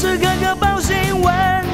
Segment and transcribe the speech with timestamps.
[0.00, 1.64] 时刻刻报新闻，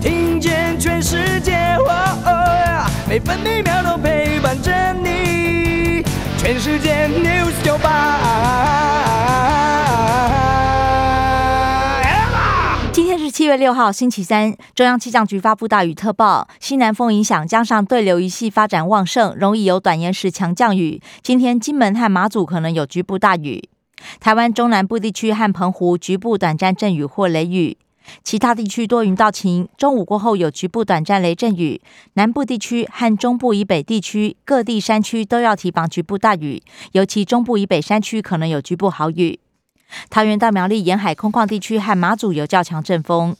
[0.00, 1.92] 听见全世界，哦
[2.24, 6.02] 哦，每分每秒都陪伴着你。
[6.38, 8.22] 全世界 News 九八。
[13.30, 21.02] 七月六号星期三，中央气象局发布大雨特报，西南风影响，加上对流一系发展旺盛，容易有短延时强降雨。
[21.20, 23.68] 今天金门和马祖可能有局部大雨，
[24.20, 27.76] 台湾中南部地区和澎湖局部短暂阵雨或雷雨，
[28.22, 29.68] 其他地区多云到晴。
[29.76, 31.80] 中午过后有局部短暂雷阵雨，
[32.14, 39.40] 南部地区和中部以北地区各地山区都要提防局部大雨，尤其中部以北山区可能有局部豪雨。
[40.10, 43.36] 桃园到苗栗沿海空旷地区和马祖有较强阵风。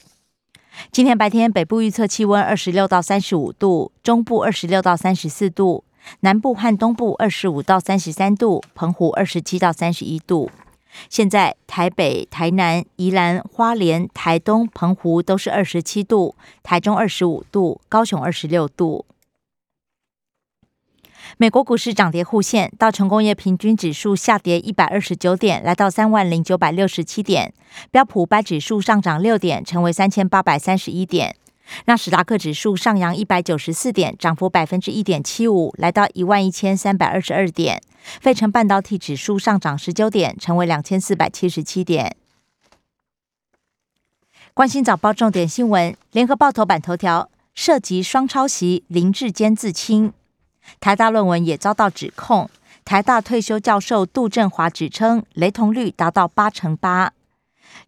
[0.91, 5.85] 今天白天北部预测气温二十六到三十五度，中部二十六到三十四度，
[6.21, 10.51] 南部和东部二十五到三十三度，澎湖二十七到三十一度。
[11.09, 19.07] 现在台北、台南、宜兰、花莲、台东、澎湖都是二十七度，台中二十五度，高雄二十六度。
[21.38, 27.49] 美国股市涨跌互现，道琼工业平均指数下跌一百二十九点，来到三万零九百六十七点；
[27.90, 31.35] 标普五百指数上涨六点，成为三千八百三十一点；
[31.87, 37.79] 纳斯达克指数上扬一百九十四点，涨幅百分之一点七五，来到一万一千三百二十二点；
[38.21, 42.16] 费城半导体指数上涨十九点，成为两千四百七十七点。
[44.52, 50.12] 关心早报重点新闻，联合报头版头条涉及双抄袭，林志坚自清。
[50.80, 52.49] 台大论文也遭到指控，
[52.84, 57.12] 台大退休教授杜振华指称雷同率达到八成八，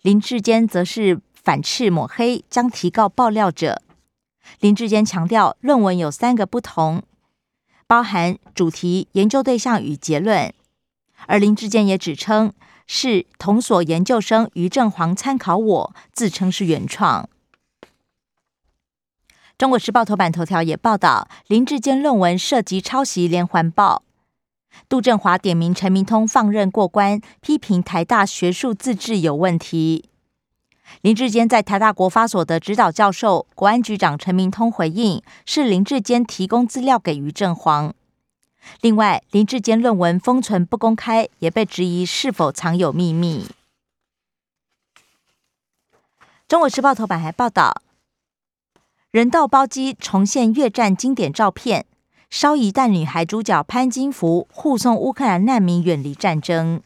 [0.02, 3.80] 林志坚则是反斥抹黑，将提告爆料者。
[4.58, 7.04] 林志坚强调，论文有三个不同，
[7.86, 10.52] 包含主题、研究对象与结论，
[11.28, 12.52] 而林志坚也指称
[12.88, 17.28] 是同所研究生于正煌参考我，自称是原创。
[19.56, 24.02] 中国时报头版头条也报道，林志坚论文涉及抄袭连环报。
[24.88, 30.10] 杜振华点名陈明通放任过关，批评台大学术自治有问题。
[31.02, 37.94] 林志坚在台大国发所的指导教授、国安局长陈明通回应，是林志坚提供资料给于正煌。
[38.80, 43.46] 另外，林志坚论文封存不公开，也被质疑是否藏有秘密。
[46.48, 47.82] 中国时报头版还报道。
[49.10, 51.86] 人道包机重现越战经典照片，
[52.28, 56.82] 烧夷弹女孩主角潘金福护送乌克兰难民远离战争。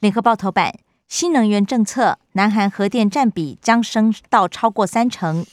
[0.00, 5.46] 联合报头版：新能源政策，南韩核电占比将升到超过三成，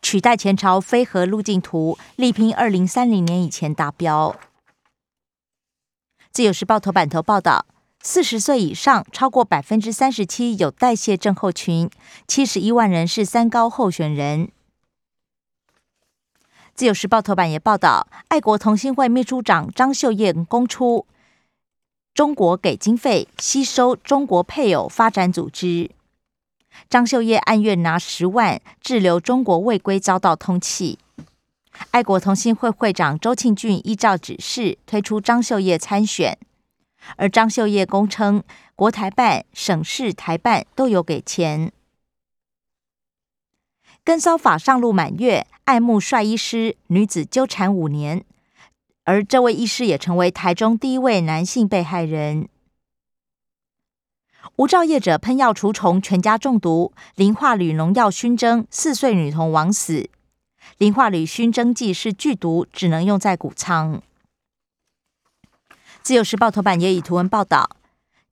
[0.00, 4.34] 取代前朝非核路径图，力拼二零三零年以前达标。
[6.32, 7.66] 自由时报头版头报道。
[8.02, 11.90] 四十岁以上超过百分之三十七有代谢症候群，
[12.28, 14.48] 七十一万人是三高候选人。
[16.72, 21.04] 自由时报头版也报道，爱国同心会秘书长张秀燕供出，
[22.16, 25.90] 中国给经费吸收中国配偶发展组织。
[26.88, 30.96] 张秀叶按月拿十万滞留中国未归，遭到通缉。
[31.90, 36.38] 爱国同心会会长周庆俊依照指示推出张秀叶参选。
[37.16, 38.42] 而张秀叶供称，
[38.74, 41.70] 国台办、省市台办都有给钱。
[44.02, 48.24] 跟骚法上路满月，爱慕帅医师，女子纠缠五年，
[49.06, 52.48] 而这位医师也成为台中第一位男性被害人。
[54.56, 60.10] 无照业者喷药除虫，全家中毒，磷化铝农药熏蒸，四岁女童枉死。
[60.78, 64.02] 磷化铝熏蒸剂是剧毒，只能用在谷仓。
[66.02, 67.70] 自由时报头版也以图文报道：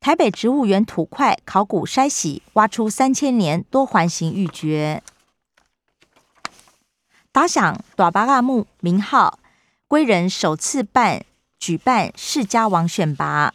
[0.00, 5.00] 台北植物园土块考古筛洗，挖出三千年多环形玉玦。
[7.30, 9.38] 打响大霸阿木名号，
[9.86, 11.24] 归人首次办
[11.58, 13.54] 举办世家王选拔。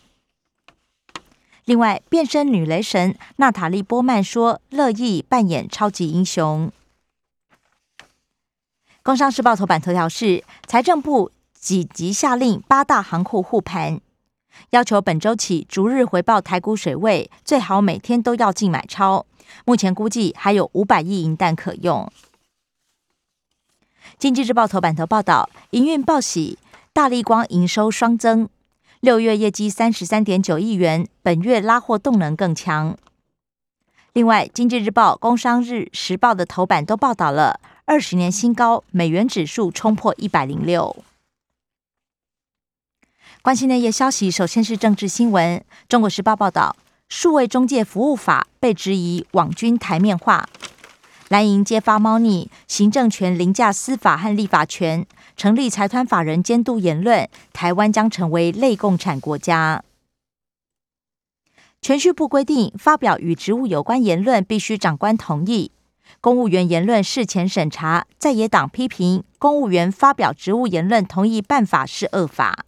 [1.65, 6.71] 另外，变身女雷神娜塔莉波曼说乐意扮演超级英雄。
[9.03, 13.99] 工商时报头版头条是财政部紧急下令八大行库护盘。
[14.71, 19.25] 要求本周起逐日回报台股水位，最好每天都要进买超。
[19.65, 22.11] 目前估计还有五百亿银弹可用。
[24.19, 26.59] 经济日报头版头报道，营运报喜，
[26.91, 28.49] 大立光营收双增，
[28.99, 32.97] 六月业绩三十三点九亿元，本月拉货动能更强。
[34.11, 40.97] 另外，经济日报、工商日时报的头版都报道了二十年新高，美元指数冲破一百零六。
[43.41, 45.63] 关心内页消息，首先是政治新闻。
[45.87, 46.75] 中国时报报道，
[47.07, 50.49] 数位中介服务法被质疑网军台面化。
[51.29, 55.05] 蓝营揭发猫腻，行政权凌驾司法和立法权，
[55.37, 59.83] 成立财团法人监督言论，台湾将成为类共产国家。
[61.83, 65.71] 銓叙部规定，发表与职务有关言论必须长官同意。
[66.19, 72.65] 公务员言论事前审查，在野党批评公务员发表职务言论同意办法是恶法。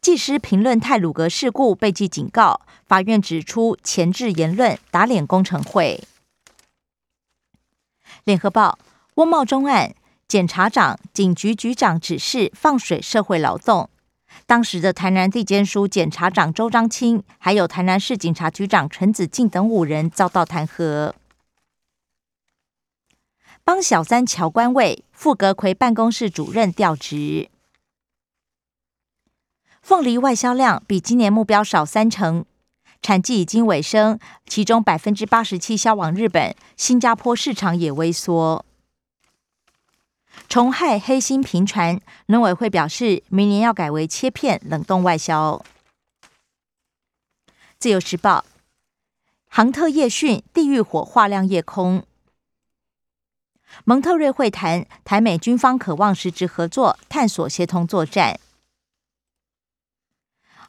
[0.00, 6.04] 技师评论泰鲁格事故被记警告，法院指出前置言论打脸工程会。
[8.28, 8.78] 联合报
[9.14, 9.94] 翁茂忠案，
[10.28, 13.88] 检察长、警局局长指示放水社会劳动。
[14.44, 21.14] 当时的台南地检署检察长周章清，还有台南市警察局长陈子敬等五人遭到弹劾。
[23.64, 27.48] 帮小三乔官位，傅格奎办公室主任调职。
[29.80, 32.44] 凤梨外销量比今年目标少三成，
[33.00, 38.64] 产季已经尾声，其中百分之八十七销往日本、新加坡市场也萎缩。
[40.48, 45.64] 虫害黑心频传，农委会表示，明年要改为切片冷冻外销。
[47.78, 48.44] 自由时报，
[49.48, 52.04] 航特夜讯，地狱火化亮夜空。
[53.84, 58.40] 蒙特瑞会谈，台美军方渴望实质合作，探索协同作战。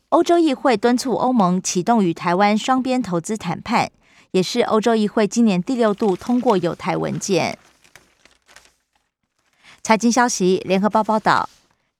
[0.09, 3.91] 欧洲议会敦促欧盟启动与台湾双边投资谈判，
[4.31, 7.59] 也是欧洲议会今年第六度通过友台文件。
[9.83, 11.47] 财经消息，联合报报道，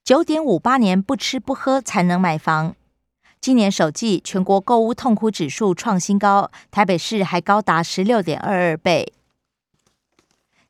[0.04, 2.76] 九点五八年不吃不喝才能买房。
[3.40, 9.14] 今年首季全国购屋痛苦指数创新高，台北市还高达十六点二二倍。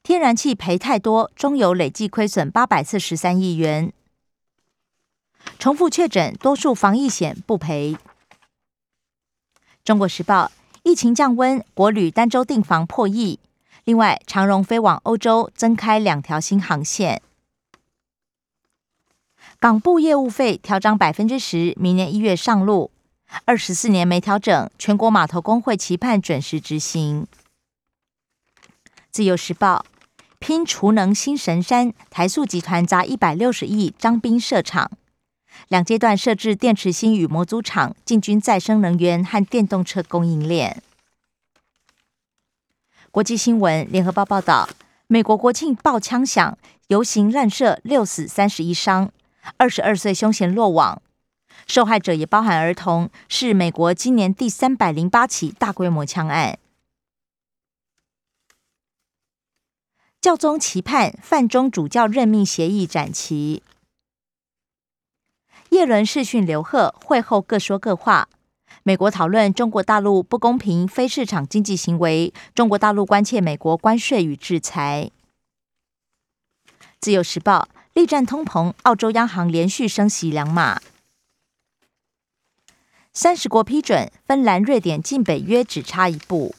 [0.03, 3.93] 天然气赔太多，中油累计亏损八百四十三亿元。
[5.57, 7.97] 重复确诊，多数防疫险不赔。
[9.83, 10.51] 中国时报，
[10.83, 13.39] 疫情降温，国旅单周订房破亿。
[13.85, 17.21] 另外，长荣飞往欧洲增开两条新航线。
[19.59, 22.91] 港部业务费调涨百分之十，明年一月上路。
[23.45, 27.27] 二十四年没调整，全国码头工会期盼准时执行。
[29.11, 29.85] 自由时报
[30.39, 34.91] 拼储能新神山，台塑集团砸一百六十亿彰滨设厂，
[35.67, 40.81] 两阶段设置电池芯与模组厂，进军再生能源和电动车供应链。
[43.11, 44.69] 国际新闻：联合报报道，
[45.07, 46.57] 美国国庆爆枪响，
[46.87, 49.11] 游行乱射，六死三十一伤，
[49.57, 51.01] 二十二岁凶嫌落网，
[51.67, 56.59] 受害者也包含儿童，是美国今年第三百零八起大规模枪案。
[60.21, 63.63] 教宗期盼范中主教任命协议展期。
[65.69, 68.27] 叶伦视讯刘鹤，会后各说各话。
[68.83, 75.11] 美国讨论中国大陆不公平非市场经济行为，中国大陆关切美国关税与制裁。
[76.99, 80.81] 自由时报力战通膨，澳洲央行连续升息两码。
[83.13, 86.55] 三十国批准，芬兰、瑞典进北约只差一步。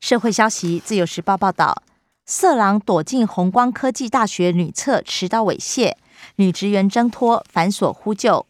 [0.00, 1.82] 社会消息，自由时报报道，
[2.26, 5.94] 色狼躲进弘光科技大学女厕持刀猥亵，
[6.36, 8.46] 女职员挣脱反锁呼救。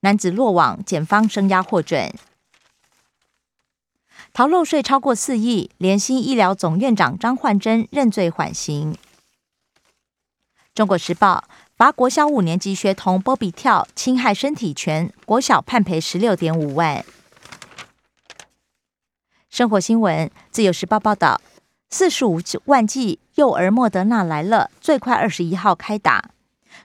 [0.00, 2.14] 男子落网，检方声押获准。
[4.32, 8.96] 逃漏税超过四亿，联新医疗总院长张焕珍认罪缓刑。
[10.74, 11.44] 中国时报
[11.76, 17.04] 罚国小五年级学童波比跳侵害身体权，国小判赔十六点五万。
[19.50, 21.40] 生活新闻，自由时报报道，
[21.88, 26.30] 四十五万剂幼儿莫德纳来了，最快二十一号开打。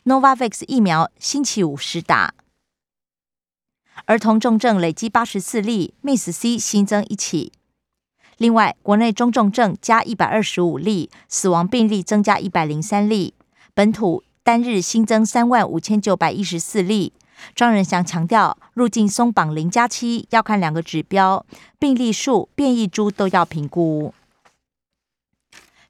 [0.06, 2.36] Novavax 疫苗星期五施打。
[4.06, 7.52] 儿童重症累计八十四例，Miss C 新增一起。
[8.38, 13.34] 另外，国内中重症加一百二十五例，死亡病例增加一百零三例。
[13.74, 17.14] 本土单日新增三万五千九百一十四例。
[17.56, 21.44] 庄仁祥强调，入境松绑零加七要看两个指标：
[21.80, 24.14] 病例数、变异株都要评估。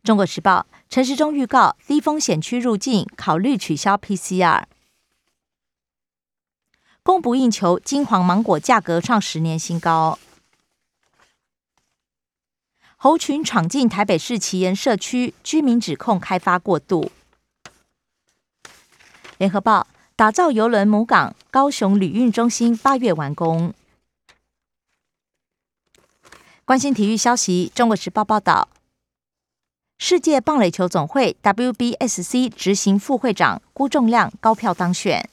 [0.04, 4.64] 中国时报陈时中预告，低风险区入境考虑取消 PCR。
[7.04, 10.18] 供不应求，金黄芒果价格创十年新高。
[12.98, 17.12] 猴群闯进台北市奇岩社区，居民指控开发过度。
[19.38, 23.74] 联合报打造邮轮母港，高雄旅运中心八月完工。
[26.66, 28.68] 关心体育消息，中国时报报道，
[30.04, 35.30] 世界棒垒球总会 WBSC 执行副会长辜仲谅高票当选。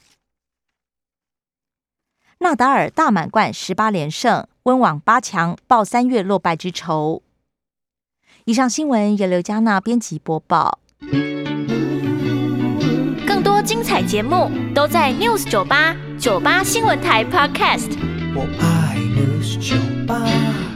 [2.40, 7.22] 纳达尔大满贯十八连胜，温网八强报三月落败之仇。
[8.44, 10.80] 以上新闻由刘嘉娜编辑播报。
[13.26, 17.96] 更多精彩节目都在 News 九八九八新闻台 Podcast。
[18.34, 20.67] 我爱 News 九八。